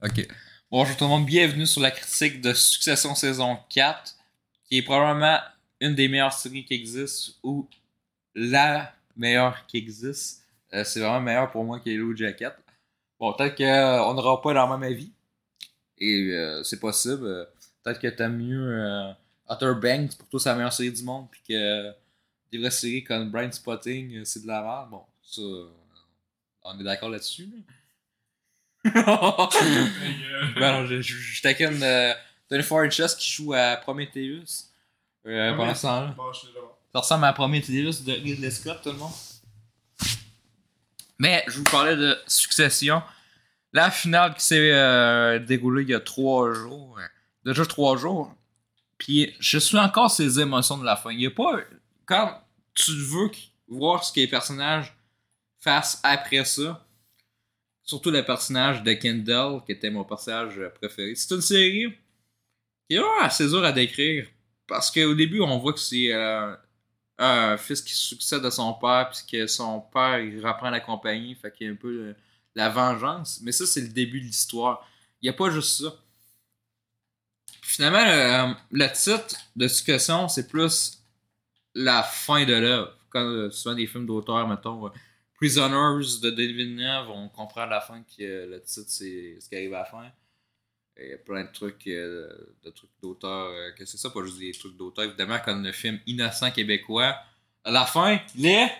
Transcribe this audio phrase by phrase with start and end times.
[0.00, 0.28] Ok.
[0.70, 4.14] Bonjour tout le monde, bienvenue sur la critique de Succession saison 4,
[4.64, 5.38] qui est probablement
[5.80, 7.66] une des meilleures séries qui existent, ou
[8.34, 10.44] la meilleure qui existe.
[10.72, 12.54] Euh, c'est vraiment meilleur pour moi qu'Hello Jacket.
[13.18, 15.10] Bon, peut-être qu'on n'aura pas leur même avis,
[15.98, 17.26] et euh, c'est possible.
[17.26, 17.44] Euh,
[17.82, 19.12] peut-être que t'aimes mieux euh,
[19.50, 21.92] Outer Banks, pour toi c'est la meilleure série du monde, puis que
[22.52, 24.90] des vraies séries comme Brain Spotting, euh, c'est de la merde.
[24.90, 25.68] Bon, ça, euh,
[26.62, 27.46] on est d'accord là-dessus.
[27.46, 27.74] là.
[28.84, 32.12] Ben non, je, je, je taquine euh,
[32.50, 34.66] 24 Inches qui joue à Prometheus.
[35.26, 36.14] Euh, pendant ce temps-là.
[36.16, 36.60] Là.
[36.94, 39.12] Ça ressemble à Prometheus de Ridley Scott, tout le monde.
[41.18, 43.02] Mais je vous parlais de Succession.
[43.72, 46.96] La finale qui s'est euh, déroulée il y a trois jours.
[46.98, 47.02] euh,
[47.44, 48.32] Déjà trois jours.
[48.96, 51.10] Puis je suis encore ces émotions de la fin.
[51.10, 51.58] Il y a pas.
[52.06, 52.40] Quand
[52.74, 53.30] tu veux
[53.68, 54.94] voir ce que les personnages
[55.60, 56.84] fassent après ça.
[57.88, 61.14] Surtout le personnage de Kendall, qui était mon personnage préféré.
[61.14, 61.86] C'est une série
[62.86, 64.26] qui est assez dur à décrire.
[64.66, 66.54] Parce qu'au début, on voit que c'est euh,
[67.16, 71.34] un fils qui succède à son père, puis que son père, il reprend la compagnie,
[71.34, 72.16] fait qu'il y a un peu euh,
[72.54, 73.40] la vengeance.
[73.42, 74.86] Mais ça, c'est le début de l'histoire.
[75.22, 75.94] Il n'y a pas juste ça.
[77.62, 81.02] Finalement, le, le titre de Succession, c'est plus
[81.74, 82.92] la fin de l'œuvre.
[83.14, 84.90] Euh, souvent des films d'auteur, mettons, euh,
[85.38, 89.54] Prisoners de David Villeneuve, on comprend à la fin que le titre, c'est ce qui
[89.54, 90.10] arrive à la fin.
[91.00, 92.28] Il y a plein de trucs euh,
[92.64, 95.04] de trucs d'auteur euh, que c'est ça, pas juste des trucs d'auteur.
[95.04, 97.14] Évidemment, comme le film Innocent québécois,
[97.62, 98.66] à la fin, les.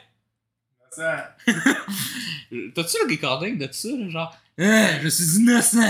[0.91, 5.79] Ça, T'as-tu le recording de ça, genre Hein, je suis innocent!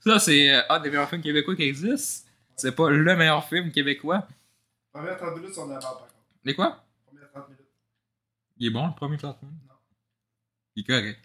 [0.00, 2.28] ça, c'est euh, un des meilleurs films québécois qui existent.
[2.56, 4.26] C'est pas le meilleur film québécois.
[4.92, 5.98] Première 30 minutes, on en parle
[6.44, 6.84] Mais quoi?
[7.06, 7.60] Première 30 minutes.
[8.58, 9.58] Il est bon, le premier 30 minutes?
[9.68, 9.74] Non.
[10.76, 11.20] Il est correct.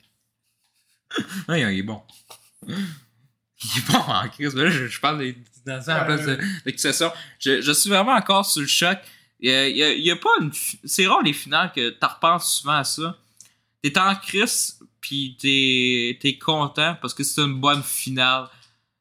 [1.49, 2.01] oui, il est bon.
[3.61, 4.55] Il est bon en crise.
[4.55, 7.11] mais Là, je, je parle des innocents en place de, de Succession.
[7.39, 8.97] Je, je suis vraiment encore sur le choc.
[9.41, 10.51] Il y a, il y a- il y a pas une.
[10.85, 13.17] C'est rare les finales que t'en repenses souvent à ça.
[13.81, 18.47] T'es en crise, pis t'es t'es content parce que c'est une bonne finale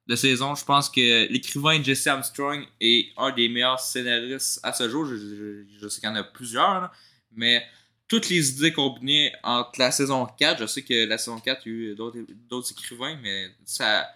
[0.08, 0.54] de saison.
[0.54, 5.04] Je pense que l'écrivain Jesse Armstrong est un des meilleurs scénaristes à ce jour.
[5.06, 6.90] Je, je- je sais qu'il y en a plusieurs,
[7.32, 7.64] mais
[8.08, 11.72] toutes les idées combinées entre la saison 4, je sais que la saison 4, il
[11.72, 11.94] y a eu
[12.48, 14.08] d'autres écrivains, mais ça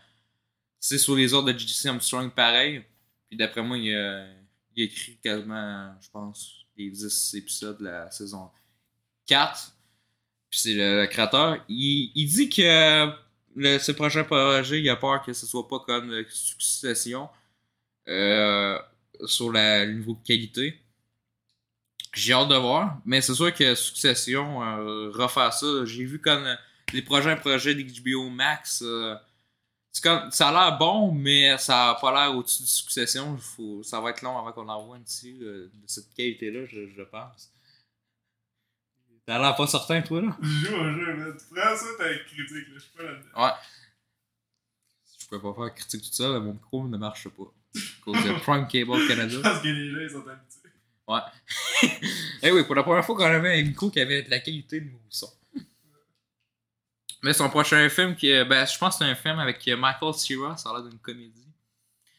[0.80, 2.82] c'est sur les ordres de Jesse Armstrong pareil.
[3.28, 4.26] Puis d'après moi, il a,
[4.74, 8.50] il a écrit quasiment, je pense, les 10 épisodes de la saison
[9.26, 9.72] 4.
[10.50, 11.64] Puis c'est le, le créateur.
[11.69, 13.10] Il, il dit que
[13.57, 17.29] le, ce prochain projet, il a peur que ce soit pas comme euh, Succession
[18.09, 18.79] euh,
[19.27, 20.79] sur le niveau de qualité.
[22.15, 26.45] J'ai hâte de voir, mais c'est sûr que Succession, euh, refaire ça, j'ai vu comme
[26.45, 26.57] euh,
[26.93, 28.85] les prochains projets d'HBO Max,
[29.93, 33.37] ça a l'air bon, mais ça a pas l'air au-dessus de Succession.
[33.39, 37.03] Faut, ça va être long avant qu'on en voit une de cette qualité-là, je, je
[37.03, 37.51] pense.
[39.27, 40.37] T'as l'air pas certain, toi, là?
[40.43, 42.75] Je joue au jeu, mais tu prends ça, t'as une critique, là.
[42.75, 43.44] Je suis pas là-dedans.
[43.44, 43.50] Ouais.
[45.21, 47.43] Je peux pas faire critique tout ça, mon micro ne marche pas.
[47.75, 49.38] À cause de Prime Cable Je Canada.
[49.43, 50.71] pense que les gens, ils sont habitués.
[51.09, 52.00] Ouais.
[52.44, 54.81] Eh oui, pour la première fois qu'on avait un micro qui avait de la qualité
[54.81, 55.33] de nos sons.
[57.22, 60.56] Mais son prochain film, qui, ben, je pense que c'est un film avec Michael Cera,
[60.56, 61.47] ça a l'air d'une comédie.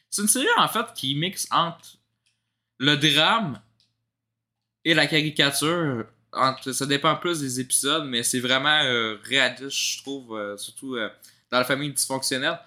[0.08, 1.98] C'est une série en fait qui mixe entre
[2.78, 3.60] le drame
[4.84, 6.06] et la caricature.
[6.72, 11.08] Ça dépend plus des épisodes, mais c'est vraiment euh, réaliste, je trouve, euh, surtout euh,
[11.50, 12.58] dans la famille dysfonctionnelle.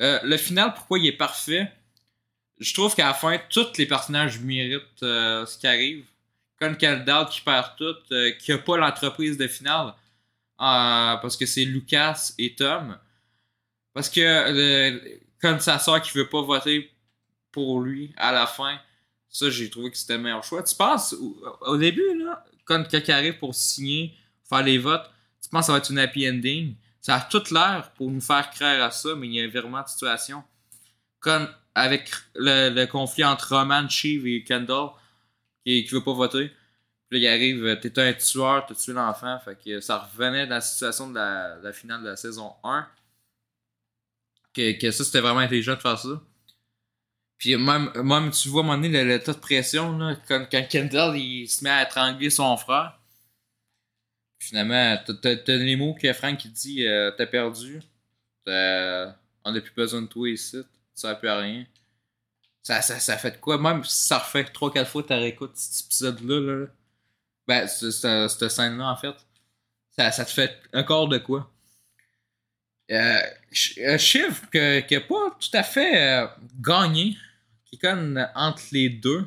[0.00, 1.72] Euh, le final, pourquoi il est parfait?
[2.58, 6.04] Je trouve qu'à la fin, tous les personnages méritent ce qui arrive.
[6.58, 7.96] Comme Kendall qui perd tout,
[8.38, 9.94] qui a pas l'entreprise de finale,
[10.58, 12.98] parce que c'est Lucas et Tom.
[13.94, 15.00] Parce que
[15.40, 16.90] comme sa soeur qui veut pas voter
[17.50, 18.78] pour lui à la fin,
[19.30, 20.62] ça j'ai trouvé que c'était le meilleur choix.
[20.62, 21.14] Tu penses
[21.62, 24.16] au début là, quand quelqu'un arrive pour signer,
[24.48, 25.10] faire les votes,
[25.42, 26.76] tu penses que ça va être une happy ending?
[27.00, 29.48] Ça a toute l'air pour nous faire croire à ça, mais il y a un
[29.48, 30.44] virement de situation.
[31.18, 34.90] Comme avec le, conflit entre Roman, Shiv et Kendall,
[35.64, 36.52] qui, qui veut pas voter.
[37.08, 39.36] Puis il arrive, euh, t'es un tueur, t'as tué l'enfant.
[39.44, 42.52] Fait que ça revenait dans la situation de la, de la finale de la saison
[42.62, 42.86] 1.
[44.54, 46.22] Que, que ça, c'était vraiment intelligent de faire ça.
[47.40, 50.14] Puis même, même tu vois, à un moment donné, le, le tas de pression, là,
[50.28, 53.00] quand, quand Kendall il se met à étrangler son frère.
[54.38, 57.80] Finalement, t'as- les mots que Frank qui dit euh, T'as perdu.
[58.44, 60.58] T'as- On n'a plus besoin de toi ici.
[60.62, 61.66] Tu sers plus à rien.
[62.62, 63.58] Ça, ça, ça fait de quoi?
[63.58, 66.40] Même si ça refait 3-4 fois, tu réécoutes cet épisode-là.
[66.40, 66.66] Là.
[67.48, 69.14] Ben, c'est- c'est- cette scène-là, en fait.
[69.96, 71.50] ça, ça te fait encore de quoi?
[72.90, 73.18] Euh,
[73.52, 76.26] Ch- Shiv, que- qui n'a pas tout à fait euh,
[76.60, 77.16] gagné,
[77.70, 79.26] qui comme entre les deux.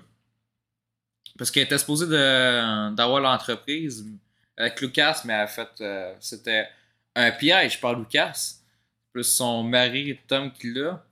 [1.37, 4.05] Parce qu'elle était supposée d'avoir l'entreprise
[4.55, 6.67] avec Lucas, mais en fait, euh, c'était
[7.15, 8.55] un piège par Lucas.
[9.11, 11.03] Plus son mari, Tom, qui l'a.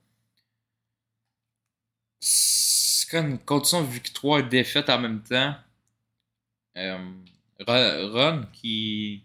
[2.19, 5.55] C'est comme une condition victoire et défaite en même temps.
[6.77, 7.11] Euh,
[7.67, 9.23] Ron, qui,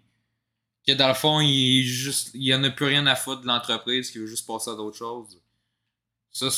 [0.86, 4.10] que dans le fond, il, juste, il en a plus rien à foutre de l'entreprise,
[4.10, 5.40] qui veut juste passer à d'autres choses.
[6.32, 6.50] Ça,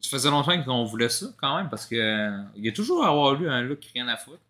[0.00, 3.04] ça faisait longtemps qu'on voulait ça, quand même, parce que euh, il y a toujours
[3.04, 4.40] à avoir lu un look rien à foutre.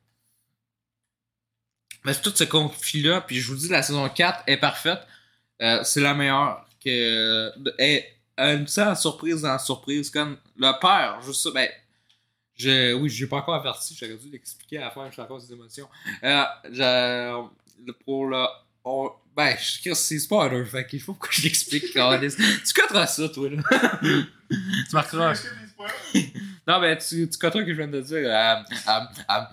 [2.04, 5.00] Mais c'est tout ce conflit-là, puis je vous dis, la saison 4 est parfaite.
[5.60, 6.66] Euh, c'est la meilleure.
[6.82, 8.06] Que, est,
[8.36, 10.08] elle me en surprise dans surprise.
[10.10, 11.68] Comme le père, juste ça, ben.
[12.54, 15.50] Je, oui, j'ai pas encore averti, j'aurais dû l'expliquer à la fin, j'ai encore des
[15.50, 15.88] émotions.
[16.22, 18.44] Euh, je- pour le.
[18.84, 21.84] On- ben, je- c'est spoiler, fait qu'il faut que je l'explique.
[21.92, 23.62] tu coteras ça, toi, là.
[24.50, 25.34] tu marqueras.
[26.66, 28.16] Non, ben, tu, tu coteras ce que je viens de dire.
[28.18, 28.54] Euh,
[28.88, 29.00] euh,
[29.30, 29.44] euh,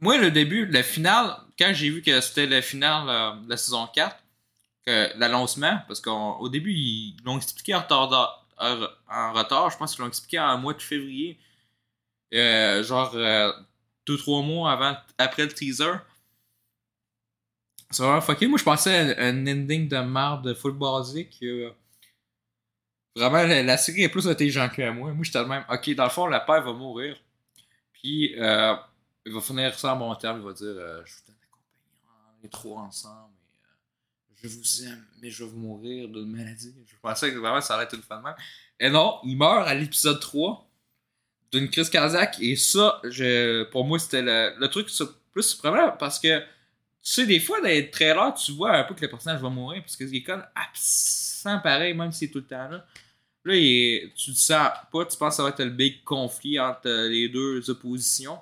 [0.00, 3.56] Moi, le début, le final, quand j'ai vu que c'était le final euh, de la
[3.56, 4.16] saison 4,
[4.86, 9.94] que l'annoncement, parce qu'au début, ils l'ont expliqué en retard, en, en retard, je pense
[9.94, 11.38] qu'ils l'ont expliqué en mois de février,
[12.34, 13.52] euh, genre euh,
[14.06, 15.92] deux, trois mois avant, après le teaser.
[17.90, 18.46] C'est vraiment fucké.
[18.46, 21.42] Moi, je pensais à un ending de marde de full basique.
[23.16, 25.12] vraiment, la, série est plus intelligente que moi.
[25.12, 25.64] Moi, j'étais le même.
[25.70, 27.16] Ok, dans le fond, la père va mourir.
[27.92, 28.76] Puis, euh,
[29.24, 30.40] il va finir ça à mon terme.
[30.40, 32.44] Il va dire euh, Je vous donne la compagnie.
[32.44, 33.32] Est trois ensemble.
[34.30, 36.74] Et, je vous aime, mais je vais vous mourir d'une maladie.
[36.86, 38.28] Je pensais que vraiment ça allait être une fin de.
[38.80, 40.67] Et non, il meurt à l'épisode 3
[41.52, 42.36] d'une crise cardiaque.
[42.40, 44.88] Et ça, je, pour moi, c'était le, le truc
[45.32, 46.42] plus surprenant parce que
[47.08, 49.48] tu sais, des fois, dans les trailers, tu vois un peu que le personnage va
[49.48, 52.84] mourir parce qu'il est comme absent pareil, même s'il est tout le temps là.
[53.44, 56.60] Là, il tu le sens pas, tu penses que ça va être le big conflit
[56.60, 58.38] entre euh, les deux oppositions.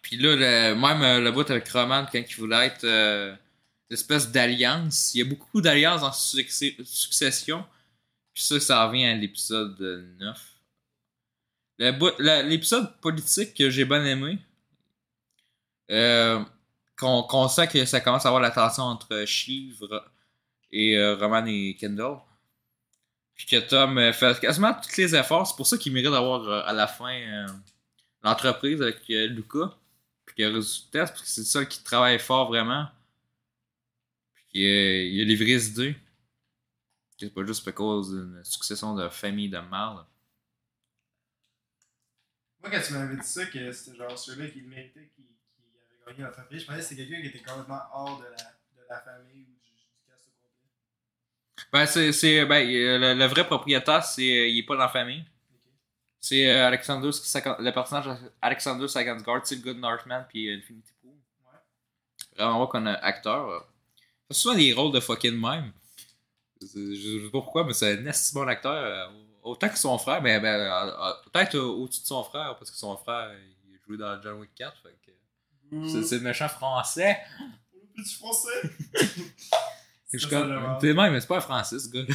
[0.00, 0.36] Puis là,
[0.74, 3.34] même euh, le bout avec Roman, quand il voulait être euh,
[3.90, 7.64] l'espèce d'alliance, il y a beaucoup d'alliances en succession.
[8.32, 9.78] Puis ça, ça revient à l'épisode
[10.20, 10.51] 9.
[12.18, 14.38] L'épisode politique que j'ai bien aimé,
[15.90, 16.42] euh,
[16.96, 20.04] qu'on qu'on sent que ça commence à avoir la tension entre Chivre
[20.70, 22.18] et euh, Roman et Kendall.
[23.34, 25.46] Puis que Tom euh, fait quasiment tous les efforts.
[25.46, 27.46] C'est pour ça qu'il mérite d'avoir à la fin
[28.22, 29.74] l'entreprise avec Lucas.
[30.24, 32.86] Puis qu'il a résultat, parce que c'est le seul qui travaille fort vraiment.
[34.34, 35.94] Puis qu'il a- les vraies idées.
[37.18, 39.96] Que C'est pas juste à cause d'une succession de familles de mal.
[42.62, 45.62] Moi, quand tu m'avais dit ça, que c'était genre celui-là qui le méritait, qui, qui
[46.06, 48.88] avait gagné l'entreprise, je pensais que c'était quelqu'un qui était complètement hors de la, de
[48.88, 51.68] la famille ou du, du cast au complet.
[51.72, 52.12] Ben, c'est.
[52.12, 54.22] c'est- Ben, euh, le, le vrai propriétaire, c'est.
[54.22, 55.24] euh, Il est pas dans la famille.
[56.20, 58.08] C'est euh, Alexander, le personnage
[58.40, 61.10] Alexander Skarsgård, c'est le de Northman puis Infinity Pool.
[61.10, 62.44] Ouais.
[62.44, 63.66] On voit qu'on a acteur.
[64.28, 65.72] fait souvent des rôles de fucking même.
[66.60, 68.72] Je je sais pas pourquoi, mais c'est un bon acteur.
[68.72, 69.08] euh,
[69.42, 72.70] autant que son frère, mais ben, euh, euh, peut-être euh, au-dessus de son frère, parce
[72.70, 74.80] que son frère, il joué dans John Wick 4.
[74.82, 77.18] Fait que c'est, c'est le méchant français.
[77.94, 78.62] Le petit français!
[80.12, 82.04] Je Ça, ça, comme, t'es même, mais c'est pas un français, ce gars.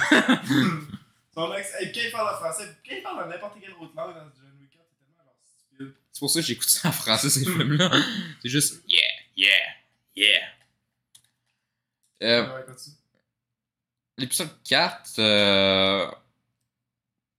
[1.34, 4.14] Son ex, hey, quand il parle en français, quand il parle n'importe quelle autre langue
[4.14, 5.94] dans John Wick 4, c'est tellement genre stupide.
[6.12, 7.92] C'est pour ça que j'écoute ça en français, ces films-là.
[8.42, 9.02] C'est juste yeah,
[9.36, 9.50] yeah,
[10.16, 10.42] yeah.
[12.24, 12.66] Euh, Ouais.
[14.18, 16.12] L'épisode 4, euh...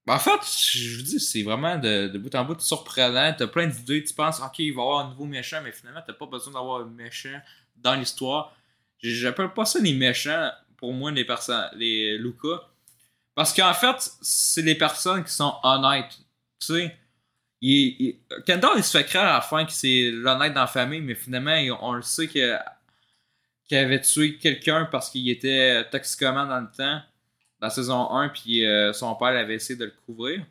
[0.09, 0.41] ben, en fait,
[0.73, 3.35] je vous dis, c'est vraiment de, bout en bout surprenant.
[3.37, 6.01] T'as plein d'idées, tu penses, ok, il va y avoir un nouveau méchant, mais finalement,
[6.07, 7.39] t'as pas besoin d'avoir un méchant
[7.77, 8.57] dans l'histoire.
[9.03, 12.63] J'appelle pas ça les méchants, pour moi, les personnes, les Lucas.
[13.35, 16.17] Parce qu'en fait, c'est les personnes qui sont honnêtes.
[16.59, 16.97] Tu sais,
[17.61, 21.03] il, Kendall, il se fait croire à la fin que c'est l'honnête dans la famille,
[21.03, 22.59] mais finalement, on le sait qu'il
[23.73, 27.03] avait tué quelqu'un parce qu'il était toxicomane dans le temps,
[27.61, 30.45] dans saison 1, puis euh, son père avait essayé de le couvrir.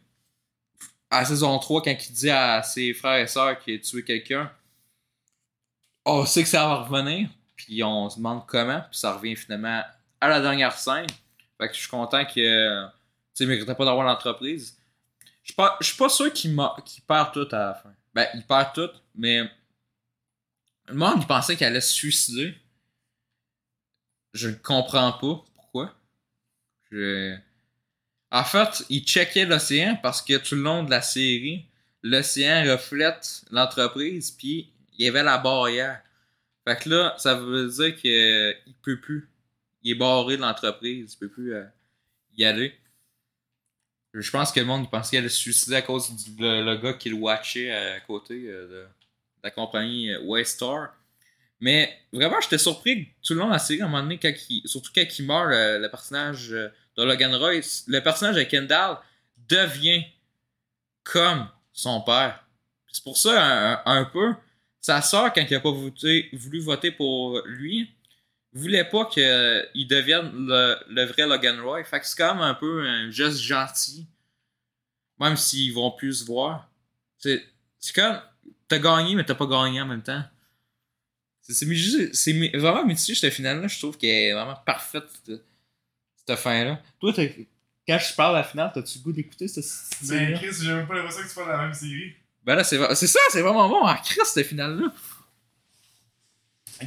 [1.09, 4.51] À saison 3, quand il dit à ses frères et sœurs qu'il a tué quelqu'un,
[6.05, 9.83] on sait que ça va revenir, puis on se demande comment, puis ça revient finalement
[10.19, 11.07] à la dernière scène.
[11.57, 12.91] Fait que je suis content que, tu
[13.33, 14.77] sais, il méritait pas d'avoir l'entreprise.
[15.43, 16.55] Je suis pas, je suis pas sûr qu'il
[17.07, 17.93] perd tout à la fin.
[18.13, 19.49] Ben, il perd tout, mais
[20.87, 22.55] le monde, il pensait qu'il allait se suicider.
[24.33, 25.43] Je ne comprends pas.
[26.91, 27.35] Je...
[28.31, 31.65] En fait, il checkait l'océan parce que tout le long de la série,
[32.03, 36.01] l'océan reflète l'entreprise, puis il y avait la barrière.
[36.67, 39.29] Fait que là, ça veut dire qu'il peut plus.
[39.83, 41.63] Il est barré de l'entreprise, il peut plus euh,
[42.35, 42.73] y aller.
[44.13, 46.75] Je pense que le monde pensait qu'il allait se suicider à cause du le, le
[46.77, 48.87] gars qui le watchait à côté euh, de, de
[49.43, 50.96] la compagnie euh, Waystar.
[51.59, 54.19] Mais vraiment, j'étais surpris tout le long de la série, à un moment donné,
[54.65, 58.97] surtout quand il meurt, le, personnage euh, de Logan Royce, le personnage de Kendall
[59.49, 60.03] devient
[61.03, 62.43] comme son père.
[62.91, 64.33] C'est pour ça, un, peu,
[64.81, 67.89] sa soeur, quand il a pas voulu voter pour lui,
[68.57, 71.83] voulait pas qu'il devienne le, vrai Logan Roy.
[71.83, 74.07] Fait que c'est même un peu un geste gentil.
[75.19, 76.69] Même s'ils vont plus se voir.
[77.17, 77.43] C'est
[77.95, 78.19] comme,
[78.67, 80.23] t'as gagné, mais t'as pas gagné en même temps.
[81.49, 81.65] C'est
[82.57, 83.67] vraiment mitigé, cette finale-là.
[83.67, 85.41] Je trouve qu'elle est vraiment parfaite, cette,
[86.25, 86.81] cette fin-là.
[86.99, 87.13] Toi,
[87.87, 90.35] quand je parle de la finale, t'as-tu le goût d'écouter cette cette Ben?
[90.35, 92.13] Chris, j'ai même pas l'impression que tu parles de la même série.
[92.43, 92.77] Ben là, c'est,
[93.07, 93.81] ça, c'est vraiment bon.
[93.81, 94.91] En Christ, cette finale-là.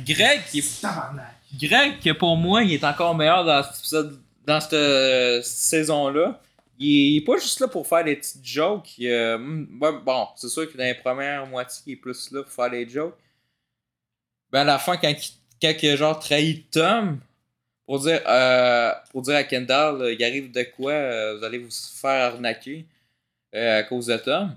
[0.06, 1.34] Greg, qui est Tabarnak.
[1.58, 6.40] Greg, que pour moi, il est encore meilleur dans cet épisode, dans cette, euh, saison-là.
[6.78, 8.90] Il est, il est pas juste là pour faire des petites jokes.
[9.00, 12.70] euh, bon, c'est sûr que dans les premières moitiés, il est plus là pour faire
[12.70, 13.16] des jokes.
[14.52, 15.14] Ben à la fin, quand,
[15.60, 17.20] quand il genre trahi Tom,
[17.90, 21.58] pour dire, euh, pour dire à Kendall, euh, il arrive de quoi, euh, vous allez
[21.58, 22.86] vous faire arnaquer
[23.52, 24.54] à cause de Tom.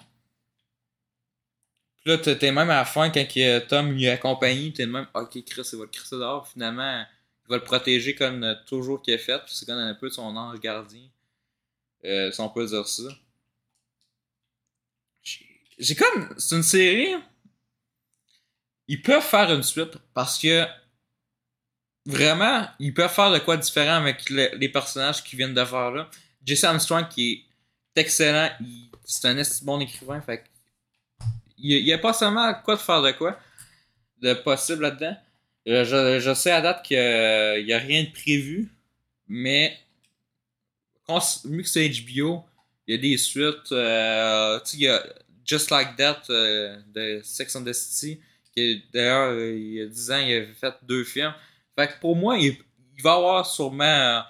[2.02, 3.26] Puis là, t'es même à la fin, quand
[3.68, 6.48] Tom lui accompagne, t'es même, ok, Chris, il va le crisser dehors.
[6.48, 7.06] Finalement,
[7.48, 9.40] il va le protéger comme toujours qu'il a fait.
[9.40, 11.10] Puis c'est comme un peu son ange gardien.
[12.04, 13.04] Si on peut dire ça.
[15.80, 16.36] J'ai comme.
[16.38, 17.16] C'est une série.
[18.88, 20.66] Ils peuvent faire une suite parce que.
[22.06, 25.90] Vraiment, ils peuvent faire de quoi différent avec le- les personnages qui viennent de faire
[25.92, 26.10] là.
[26.46, 27.46] Jesse Armstrong qui
[27.96, 28.50] est excellent.
[29.06, 30.20] C'est un bon écrivain.
[30.22, 30.44] Fait
[31.58, 33.40] il n'y a, pas seulement quoi de faire de quoi
[34.22, 35.16] de possible là-dedans.
[35.70, 38.70] Euh, Je, je sais à date qu'il n'y a rien de prévu,
[39.28, 39.80] mais
[41.46, 42.44] vu que c'est HBO,
[42.88, 43.72] il y a des suites.
[43.72, 45.02] euh, il y a
[45.46, 48.20] Just Like That euh, de Sex and the City,
[48.94, 51.34] d'ailleurs, euh, il y a 10 ans, il avait fait deux films.
[51.78, 52.58] Fait que pour moi, il,
[52.96, 54.22] il va y avoir sûrement euh,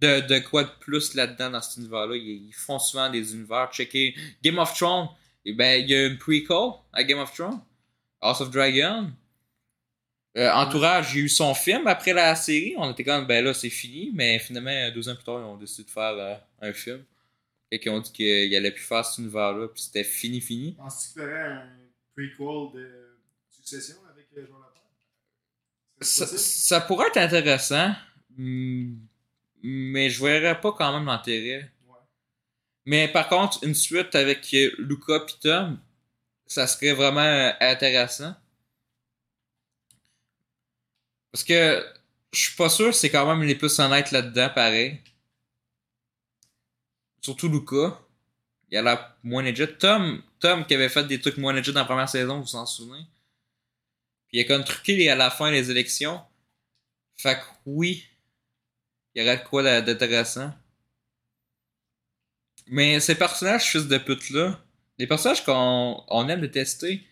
[0.00, 2.16] de, de quoi de plus là-dedans dans cet univers-là.
[2.16, 3.70] Ils, ils font souvent des univers.
[3.72, 5.08] Checker Game of Thrones,
[5.44, 7.60] eh ben, il y a une prequel à Game of Thrones,
[8.20, 9.10] House of Dragon.
[10.36, 12.74] Euh, Entourage, j'ai eu son film après la série.
[12.76, 14.10] On était comme, ben là, c'est fini.
[14.14, 17.04] Mais finalement, deux ans plus tard, ils ont décidé de faire euh, un film.
[17.70, 19.68] Et qui ont dit qu'ils allaient plus faire cet univers-là.
[19.68, 20.72] Puis c'était fini, fini.
[20.72, 21.68] Penses-tu qu'il ferait un
[22.14, 23.07] prequel de
[23.68, 24.82] Succession avec euh, Jean Lapierre?
[26.00, 27.94] Ça, ça pourrait être intéressant.
[28.36, 31.70] Mais je verrais pas quand même l'intérêt.
[31.86, 31.98] Ouais.
[32.86, 35.78] Mais par contre, une suite avec euh, Luca et Tom,
[36.46, 38.34] ça serait vraiment euh, intéressant.
[41.30, 41.84] Parce que
[42.32, 45.02] je suis pas sûr c'est quand même les plus honnêtes là-dedans, pareil.
[47.20, 48.00] Surtout Luca.
[48.70, 49.66] Il a l'air moins legit.
[49.78, 52.56] Tom, Tom qui avait fait des trucs moins legit dans la première saison, vous vous
[52.56, 53.04] en souvenez?
[54.28, 56.20] Puis il a comme truqué à la fin les élections.
[57.16, 58.04] Fait que oui,
[59.14, 60.52] il y aurait de quoi d'intéressant.
[62.66, 64.60] Mais ces personnages fils de pute là,
[64.98, 67.02] les personnages qu'on on aime détester,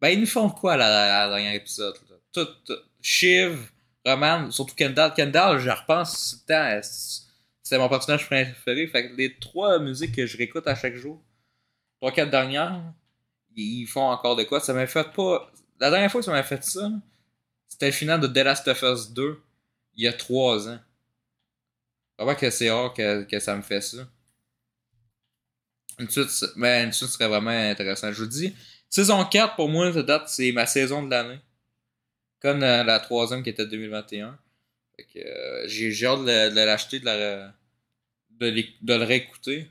[0.00, 1.96] ben ils nous font quoi à la, à dernière épisode?
[2.10, 2.16] Là?
[2.32, 3.70] Tout, tout- Shiv,
[4.06, 5.12] Roman, surtout Kendall.
[5.14, 6.54] Kendall, je repense tout
[7.62, 8.86] C'est mon personnage préféré.
[8.86, 11.22] Fait que les trois musiques que je réécoute à chaque jour,
[12.00, 12.80] trois, quatre dernières,
[13.54, 14.60] ils font encore de quoi.
[14.60, 15.52] Ça m'a fait pas.
[15.82, 16.92] La dernière fois que ça m'a fait ça,
[17.66, 19.42] c'était le final de The Last of Us 2,
[19.96, 20.78] il y a trois ans.
[22.16, 24.08] Vraiment que c'est rare que, ça me fait ça.
[25.98, 28.12] Une suite, mais suite serait vraiment intéressant.
[28.12, 28.54] Je vous dis,
[28.88, 31.40] saison 4 pour moi, de date, c'est ma saison de l'année.
[32.38, 34.38] Comme la troisième qui était 2021.
[34.94, 37.50] Fait que, euh, j'ai hâte de, l'acheter, de,
[38.30, 39.68] de le réécouter.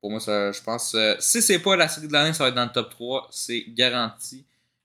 [0.00, 0.94] Pour moi, ça, je pense.
[0.94, 3.28] euh, si c'est pas la série de l'année, ça va être dans le top 3.
[3.32, 4.44] C'est garanti.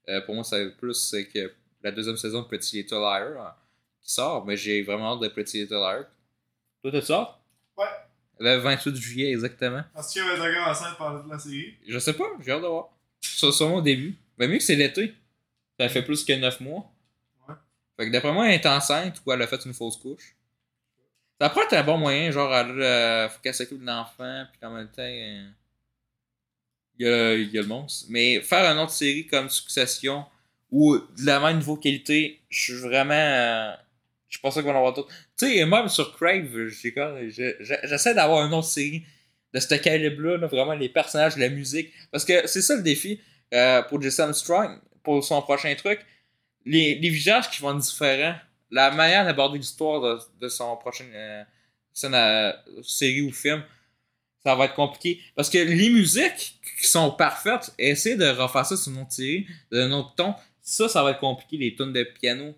[0.09, 3.37] Euh, pour moi, ça être plus c'est que la deuxième saison de Pretty Little Liar
[3.39, 3.55] hein,
[4.01, 4.45] qui sort.
[4.45, 6.05] Mais j'ai vraiment hâte de Pretty Little Liar.
[6.81, 7.39] Toi, tu sors
[7.77, 7.85] Ouais.
[8.39, 9.83] Le 28 juillet, exactement.
[9.93, 11.75] Penses-tu qu'il y avait un gars enceinte pendant toute la série?
[11.87, 12.89] Je sais pas, j'ai hâte de voir.
[13.21, 14.15] Sur, sûrement au début.
[14.37, 15.13] Ben, mieux que c'est l'été.
[15.79, 16.91] Ça fait plus que 9 mois.
[17.47, 17.55] Ouais.
[17.97, 20.35] Fait que d'après moi, elle est enceinte ou elle a fait une fausse couche.
[21.39, 24.65] Ça pourrait être un bon moyen, genre, elle, euh, faut qu'elle s'occupe de l'enfant, puis
[24.65, 25.49] en même temps, euh,
[27.03, 28.05] il y, le monstre.
[28.09, 30.25] Mais faire une autre série comme Succession,
[30.73, 33.13] ou de la même niveau qualité, je suis vraiment.
[33.13, 33.73] euh,
[34.27, 35.13] je sûr qu'on va en avoir d'autres.
[35.37, 39.05] Tu sais, même sur Crave, j'essaie d'avoir une autre série
[39.53, 41.93] de ce calibre-là, là, vraiment les personnages, la musique.
[42.11, 43.21] Parce que c'est ça le défi
[43.53, 45.99] euh, pour Jason Strong, pour son prochain truc.
[46.65, 48.35] Les, visages qui vont être différents,
[48.71, 53.63] la manière d'aborder l'histoire de, son prochain euh, série ou film,
[54.45, 55.21] ça va être compliqué.
[55.35, 59.47] Parce que les musiques qui sont parfaites, essayer de refaire ça sur une autre série,
[59.71, 62.53] d'un autre ton, ça, ça va être compliqué, les tunes de piano.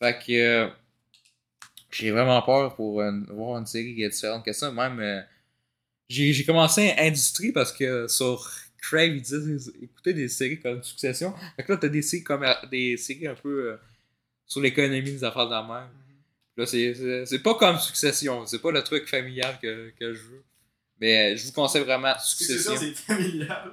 [0.00, 0.68] Fait que euh,
[1.90, 4.70] j'ai vraiment peur pour euh, voir une série qui est différente que ça.
[4.72, 5.20] Même euh,
[6.08, 11.32] j'ai commencé Industrie parce que sur Crave, ils disent écouter des séries comme Succession.
[11.56, 13.78] Fait que là, t'as des séries comme des séries un peu
[14.46, 15.88] sur l'économie des affaires de la mer.
[16.56, 20.20] Là, c'est- c'est c'est pas comme Succession, c'est pas le truc familial que, que je
[20.22, 20.44] veux.
[21.02, 22.94] Mais euh, je vous conseille vraiment Succession, Succession.
[22.96, 23.72] c'est familial.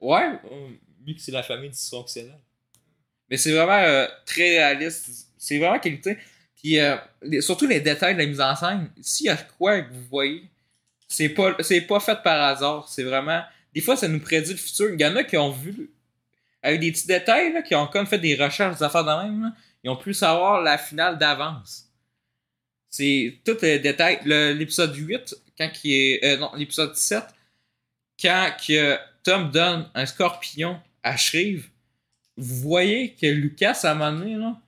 [0.00, 0.68] Ouais, euh,
[1.04, 2.38] vu que c'est la famille dysfonctionnelle.
[3.28, 5.28] Mais c'est vraiment euh, très réaliste.
[5.36, 6.18] C'est vraiment qualité.
[6.56, 8.88] Puis euh, les- surtout les détails de la mise en scène.
[9.00, 10.44] S'il y a quoi que vous voyez,
[11.08, 12.88] c'est pas, c'est pas fait par hasard.
[12.88, 13.42] C'est vraiment.
[13.74, 14.90] Des fois, ça nous prédit le futur.
[14.94, 15.90] Il y en a qui ont vu.
[16.62, 19.42] Avec des petits détails, là, qui ont comme fait des recherches, des affaires de même,
[19.42, 19.52] là,
[19.82, 21.88] ils ont pu savoir la finale d'avance.
[22.92, 23.56] C'est tout.
[23.62, 26.24] Le- L'épisode 8, quand il est.
[26.24, 27.24] euh, non, l'épisode 7,
[28.20, 31.64] quand que Tom donne un scorpion à Shreve,
[32.36, 34.60] vous voyez que Lucas, à un moment donné, là,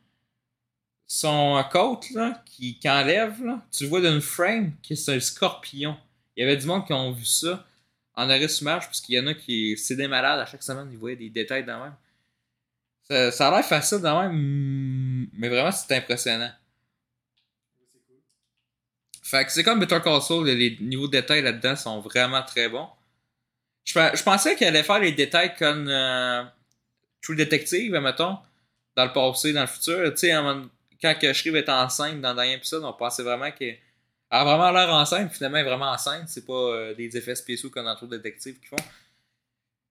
[1.07, 5.97] son côte là, qui, qui enlève, là, tu vois d'une frame que c'est un scorpion.
[6.37, 7.65] Il y avait du monde qui ont vu ça
[8.15, 10.63] en arrêt sur marche, parce qu'il y en a qui, c'est des malades, à chaque
[10.63, 11.95] semaine, ils voyaient des détails dans même.
[13.03, 16.51] Ça, ça a l'air facile dans même, mais vraiment, c'est impressionnant.
[19.25, 22.69] Fait que c'est comme Better Call Saul, les niveaux de détails là-dedans sont vraiment très
[22.69, 22.89] bons.
[23.85, 26.45] Je, pe- je pensais qu'elle allait faire les détails comme euh,
[27.23, 28.37] True Detective, mettons,
[28.97, 30.13] dans le passé, dans le futur.
[30.13, 30.31] Tu sais,
[31.01, 33.79] quand que est enceinte dans le dernier épisode, on pensait vraiment qu'elle
[34.31, 36.29] a vraiment l'air enceinte, finalement elle est vraiment enceinte.
[36.29, 38.85] C'est pas euh, des effets spéciaux comme dans True Detective qu'ils font.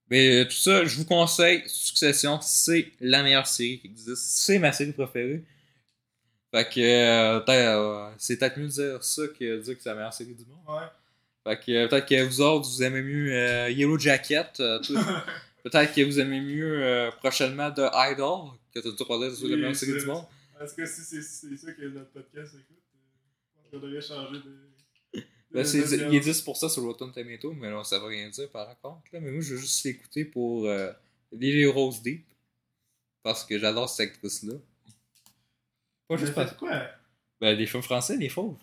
[0.10, 4.16] Mais euh, tout ça, je vous conseille Succession, c'est la meilleure série qui existe.
[4.16, 5.44] C'est ma série préférée.
[6.54, 9.82] Fait que euh, peut-être, euh, c'est peut-être mieux de dire ça que de dire que
[9.82, 10.60] c'est la meilleure série du monde.
[10.68, 10.86] Ouais.
[11.46, 14.60] Fait que euh, peut-être que vous autres, vous aimez mieux euh, Yellow Jacket.
[14.60, 14.80] euh,
[15.64, 19.44] peut-être que vous aimez mieux prochainement The Idol, que tu as toujours parlé de c'est
[19.48, 20.26] la Oui, meilleure série du monde.
[20.62, 22.78] Est-ce que si c'est ça que notre podcast écoute,
[23.74, 25.22] on devrait changer de.
[25.52, 25.92] Ben, de- d'audience.
[26.12, 29.02] il est 10% sur Rotten Tomato, mais là, ça veut rien dire par contre.
[29.12, 29.20] Là.
[29.20, 30.68] Mais moi, je veux juste l'écouter pour
[31.32, 32.26] Lily Rose Deep.
[33.24, 34.54] Parce que j'adore cette actrice-là.
[36.08, 36.82] Pas juste parce quoi?
[37.42, 38.58] Ben, des films français, des fauves.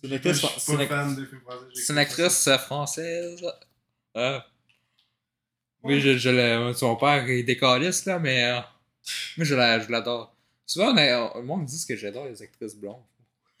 [0.00, 0.46] C'est une actrice,
[1.74, 3.44] c'est une actrice euh, française.
[4.14, 4.46] Ah.
[5.82, 6.00] Oui, Ouais.
[6.00, 8.60] je, je l'ai- son père est décaliste, là, mais euh,
[9.36, 10.34] moi, je la- je l'adore.
[10.66, 13.02] Souvent, on a- le monde me dit que j'adore les actrices blondes.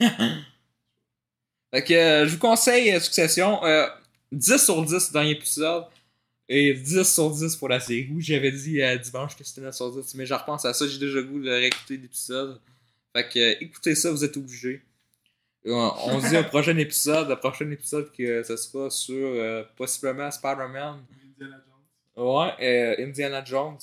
[0.00, 3.64] fait que euh, je vous conseille euh, Succession.
[3.64, 3.86] euh,
[4.32, 5.86] 10 sur 10 dans l'épisode.
[6.52, 8.08] Et 10 sur 10 pour la série.
[8.10, 10.86] Oui, j'avais dit euh, dimanche que c'était 9 sur 10, mais je repense à ça,
[10.88, 12.60] j'ai déjà goût de réécouter l'épisode.
[13.14, 14.82] Fait que euh, écoutez ça, vous êtes obligés.
[15.64, 19.14] Et On, on se dit au prochain épisode, le prochain épisode que ce sera sur
[19.16, 21.04] euh, possiblement Spider-Man.
[21.38, 21.62] Indiana
[22.16, 22.24] Jones.
[22.26, 22.52] Ouais,
[22.98, 23.78] euh, Indiana Jones,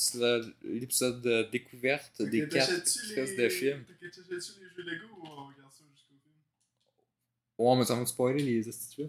[0.65, 3.86] l'épisode de découverte des quatre espèces les- de films.
[3.88, 6.36] fait que T'achètes-tu les jeux Lego ou on regarde ça jusqu'au film?
[7.60, 9.06] Ouais, mais ça va me spoiler les astuces.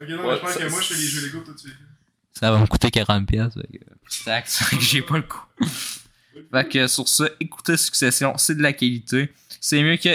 [0.00, 1.54] Ok, non, Ouais, mais je pense ça- que moi je fais les jeux Lego, toi
[1.60, 1.74] tu fais.
[2.38, 3.26] Ça va me coûter 40$.
[3.26, 5.44] piastres, Fait que, petit taxe, j'ai pas le coup.
[6.52, 9.32] Fait que sur ça, écoutez Succession, c'est de la qualité.
[9.60, 10.08] C'est mieux que